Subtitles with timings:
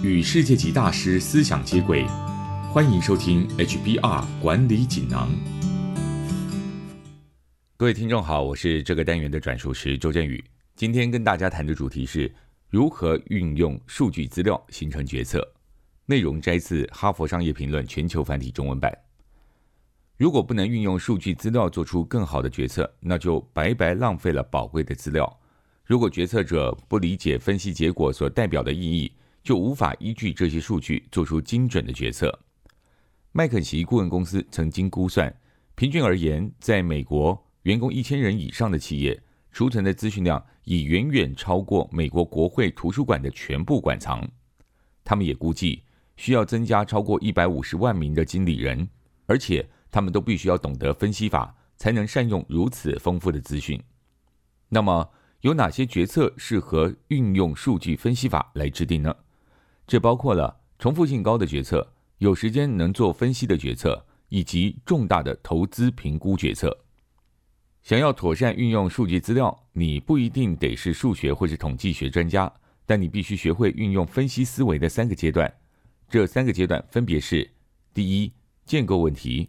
[0.00, 2.06] 与世界级大师思想接轨，
[2.72, 5.28] 欢迎收听 HBR 管理锦囊。
[7.76, 10.42] 各位听众好，我是这个单元的转述师周振宇。
[10.76, 12.32] 今天跟大家谈的主题是
[12.70, 15.44] 如何运用数据资料形成决策。
[16.06, 18.96] 内容摘自《哈佛商业评论》全球繁体中文版。
[20.16, 25.40] 如果不能运用数据资料做出更好的决策，那就白白浪费了宝贵的资料。
[25.84, 29.10] 如果决策者不理解分析结果所代表的意义，
[29.42, 32.38] 就无法依据这些数据做出精准的决策。
[33.32, 35.34] 麦肯锡顾问公司曾经估算，
[35.74, 39.20] 平均而言，在美国员工一千人以上的企业，
[39.52, 44.28] 储存的资讯量已远远超过美国国会图书馆的全部馆藏。
[45.04, 45.82] 他们也估计
[46.16, 48.88] 需要增加超过一百五十万名的经理人，
[49.26, 53.80] 而且他们都必须要懂得分析法，才能善用如此丰富的资讯。
[54.68, 55.10] 那么，
[55.42, 59.14] 有哪些决策适合运用数据分析法来制定呢？
[59.88, 66.84] 这包括了重复性高的决策、有时间能做分析的决策，以及重大的投资评估决策。
[67.82, 72.52] 想要妥善运用数据资料，你不一定得是数学或是统计学专家，
[72.84, 75.50] 但你必须学会运用分析思维的三个阶段。
[76.06, 77.50] 这三个阶段分别是：
[77.94, 78.30] 第一，
[78.66, 79.48] 建构问题。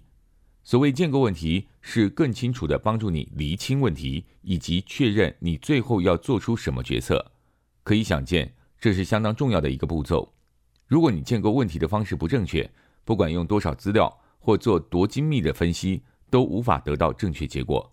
[0.64, 7.34] 所谓建构问题，是更清楚地帮助你厘清问题，以及确认你最后要做出什么决策。
[7.84, 8.54] 可以想见。
[8.80, 10.34] 这是相当重要的一个步骤。
[10.88, 12.68] 如果你建构问题的方式不正确，
[13.04, 17.92] 不管用多少资料或做多精密的分析，都无法得到正确结果。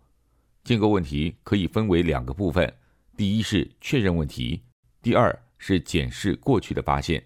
[0.65, 2.73] 建构问题可以分为两个部分：
[3.17, 4.63] 第一是确认问题，
[5.03, 7.23] 第二是检视过去的发现。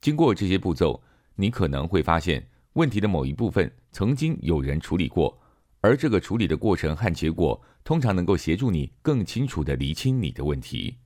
[0.00, 1.02] 经过这些步骤，
[1.34, 5.38] 你可能会发现问题的某一部分曾经有人处理过，
[5.80, 10.96] 而这个处理的过程和结果通常能够协助你更清楚地厘清你的问题。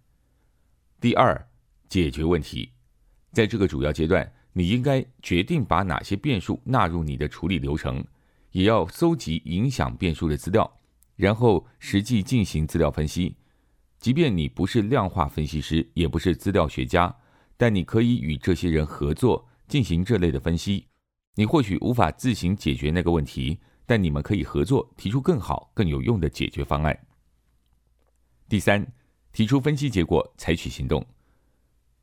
[1.00, 1.49] 第二。
[1.90, 2.70] 解决问题，
[3.32, 8.02] 在这个主要阶段，你应该决定把哪些变数纳入你的处理流程，
[8.52, 10.78] 也要搜集影响变数的资料，
[11.16, 13.36] 然后实际进行资料分析。
[13.98, 17.14] 即便你不是量化分析师，也不是资料学家，
[17.56, 20.86] 但你可以与这些人合作进行这类的分析。
[21.34, 26.96] 你或许无法自行解决那个问题，但你们可以合作提出更好、更有用的解决方案。
[28.48, 28.86] 第三，
[29.32, 31.04] 提出分析结果，采取行动。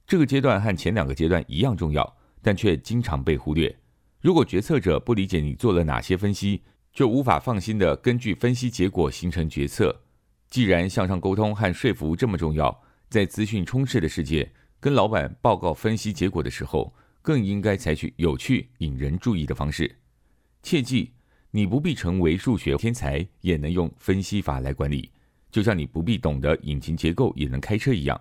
[0.08, 3.78] 这个阶段和前两个阶段一样重要，但却经常被忽略。
[4.22, 6.62] 如果决策者不理解你做了哪些分析，
[6.94, 10.04] 就无法放心的根据分析结果形成决策。
[10.50, 19.94] 既然向上沟通和说服这么重要，在资讯充斥的世界，跟老板报告分析结果的时候，更应该采取有趣、引人注意的方式。
[20.64, 21.12] 切记，
[21.52, 25.12] 你不必成为数学天才，也能用分析法来管理，
[25.52, 28.18] 就像你不必懂得引擎结构，也能开车一样。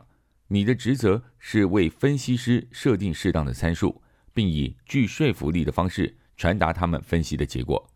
[0.48, 4.00] 你的职责是为分析师设定适当的参数，
[4.32, 7.90] 并以具说服力的方式传达他们分析的结果。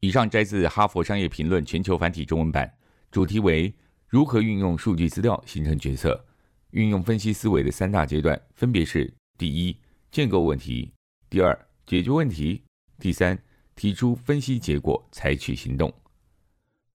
[0.00, 2.72] 以上摘自《哈佛商业评论》全球繁体中文版，
[3.10, 3.74] 主题为
[4.06, 6.24] 如何运用数据资料形成决策。
[6.70, 9.76] 运用分析思维的三大阶段分别是：第一，
[10.10, 10.90] 建构问题；
[11.28, 12.62] 第二，解决问题；
[12.98, 13.36] 第三，
[13.74, 15.92] 提出分析结果，采取行动。